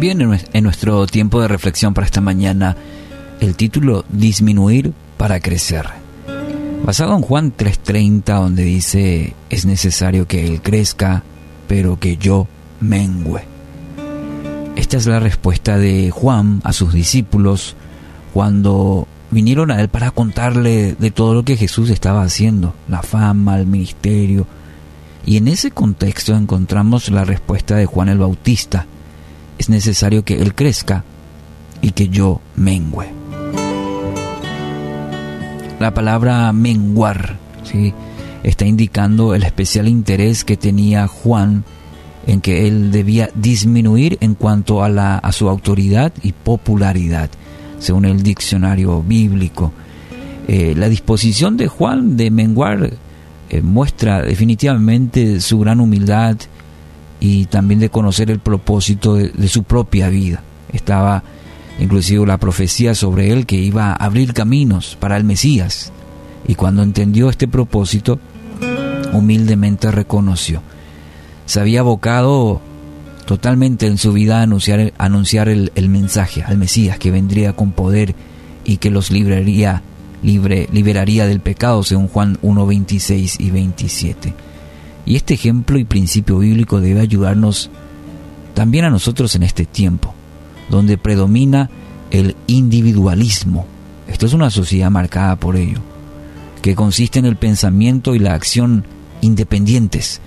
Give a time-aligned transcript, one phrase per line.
[0.00, 2.74] Bien, en nuestro tiempo de reflexión para esta mañana,
[3.38, 5.84] el título Disminuir para crecer.
[6.86, 11.22] Basado en Juan 3:30, donde dice, es necesario que Él crezca,
[11.68, 12.48] pero que yo
[12.80, 13.42] mengüe.
[14.74, 17.76] Esta es la respuesta de Juan a sus discípulos
[18.32, 23.58] cuando vinieron a Él para contarle de todo lo que Jesús estaba haciendo, la fama,
[23.58, 24.46] el ministerio.
[25.26, 28.86] Y en ese contexto encontramos la respuesta de Juan el Bautista,
[29.60, 31.04] es necesario que Él crezca
[31.82, 33.12] y que yo mengüe.
[35.78, 37.92] La palabra menguar ¿sí?
[38.42, 41.64] está indicando el especial interés que tenía Juan
[42.26, 47.30] en que él debía disminuir en cuanto a, la, a su autoridad y popularidad,
[47.78, 49.72] según el diccionario bíblico.
[50.48, 52.92] Eh, la disposición de Juan de menguar
[53.48, 56.36] eh, muestra definitivamente su gran humildad
[57.20, 60.42] y también de conocer el propósito de, su propia vida.
[60.72, 61.22] Estaba
[61.78, 65.92] inclusive la profecía sobre él que iba a abrir caminos para el Mesías.
[66.48, 68.18] Y cuando entendió este propósito,
[69.12, 70.62] humildemente reconoció.
[71.44, 72.60] Se había abocado
[73.26, 78.14] totalmente en su vida a anunciar, anunciar el, mensaje al Mesías que vendría con poder
[78.64, 79.82] y que los libraría,
[80.22, 84.34] liberaría del pecado, según Juan 1, 26 y 27.
[85.10, 87.68] Y este ejemplo y principio bíblico debe ayudarnos
[88.54, 90.14] también a nosotros en este tiempo,
[90.68, 91.68] donde predomina
[92.12, 93.66] el individualismo.
[94.06, 95.80] Esto es una sociedad marcada por ello,
[96.62, 98.84] que consiste en el pensamiento y la acción
[99.20, 100.20] independientes,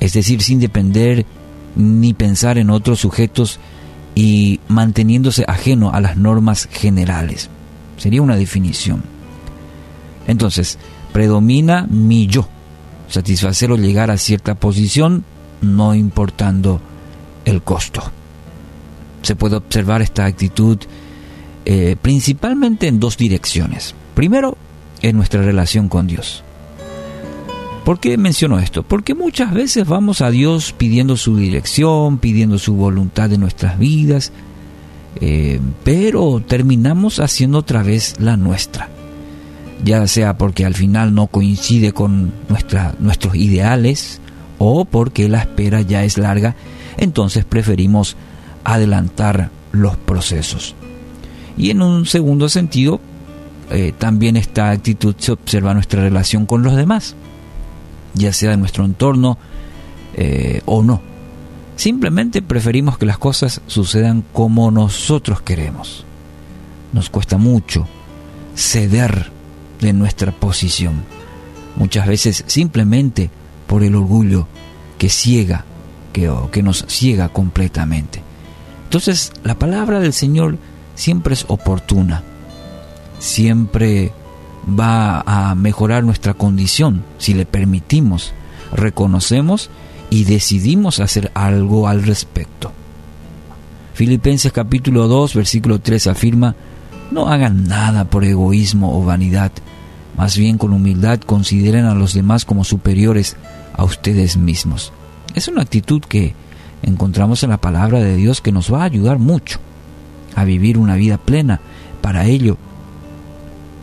[0.00, 1.26] es decir, sin depender
[1.74, 3.60] ni pensar en otros sujetos
[4.14, 7.50] y manteniéndose ajeno a las normas generales.
[7.98, 9.02] Sería una definición.
[10.26, 10.78] Entonces,
[11.12, 12.48] predomina mi yo,
[13.08, 15.24] satisfacer o llegar a cierta posición
[15.60, 16.80] no importando
[17.44, 18.02] el costo.
[19.22, 20.78] Se puede observar esta actitud
[21.64, 23.94] eh, principalmente en dos direcciones.
[24.14, 24.56] Primero,
[25.02, 26.42] en nuestra relación con Dios.
[27.84, 28.82] ¿Por qué menciono esto?
[28.82, 34.32] Porque muchas veces vamos a Dios pidiendo su dirección, pidiendo su voluntad en nuestras vidas,
[35.20, 38.90] eh, pero terminamos haciendo otra vez la nuestra
[39.84, 42.32] ya sea porque al final no coincide con
[42.98, 44.20] nuestros ideales
[44.58, 46.56] o porque la espera ya es larga,
[46.96, 48.16] entonces preferimos
[48.64, 50.74] adelantar los procesos.
[51.56, 53.00] Y en un segundo sentido,
[53.70, 57.14] eh, también esta actitud se observa nuestra relación con los demás,
[58.14, 59.38] ya sea en nuestro entorno
[60.14, 61.00] eh, o no.
[61.76, 66.04] Simplemente preferimos que las cosas sucedan como nosotros queremos.
[66.92, 67.86] Nos cuesta mucho
[68.54, 69.35] ceder
[69.80, 71.02] de nuestra posición.
[71.76, 73.30] Muchas veces simplemente
[73.66, 74.46] por el orgullo
[74.98, 75.64] que ciega,
[76.12, 78.22] que, que nos ciega completamente.
[78.84, 80.58] Entonces la palabra del Señor
[80.94, 82.22] siempre es oportuna,
[83.18, 84.12] siempre
[84.68, 88.32] va a mejorar nuestra condición si le permitimos,
[88.72, 89.70] reconocemos
[90.10, 92.72] y decidimos hacer algo al respecto.
[93.94, 96.54] Filipenses capítulo 2 versículo 3 afirma,
[97.10, 99.52] no hagan nada por egoísmo o vanidad,
[100.16, 103.36] más bien con humildad consideren a los demás como superiores
[103.74, 104.92] a ustedes mismos.
[105.34, 106.34] Es una actitud que
[106.82, 109.58] encontramos en la palabra de Dios que nos va a ayudar mucho
[110.34, 111.60] a vivir una vida plena.
[112.00, 112.56] Para ello,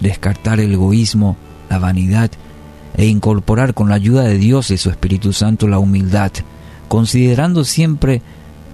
[0.00, 1.36] descartar el egoísmo,
[1.68, 2.30] la vanidad
[2.96, 6.32] e incorporar con la ayuda de Dios y su Espíritu Santo la humildad,
[6.88, 8.22] considerando siempre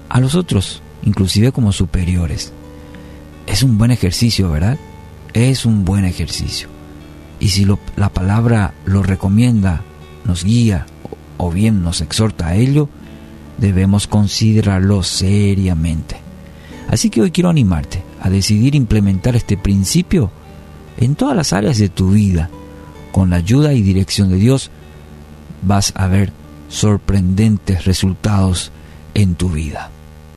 [0.08, 2.52] a los otros, inclusive como superiores.
[3.46, 4.78] Es un buen ejercicio, ¿verdad?
[5.32, 6.68] Es un buen ejercicio.
[7.40, 7.66] Y si
[7.96, 9.82] la palabra lo recomienda,
[10.24, 10.86] nos guía
[11.38, 12.88] o bien nos exhorta a ello,
[13.58, 16.16] debemos considerarlo seriamente.
[16.88, 20.30] Así que hoy quiero animarte a decidir implementar este principio
[20.98, 22.50] en todas las áreas de tu vida.
[23.10, 24.70] Con la ayuda y dirección de Dios
[25.62, 26.32] vas a ver
[26.68, 28.72] sorprendentes resultados
[29.14, 29.90] en tu vida.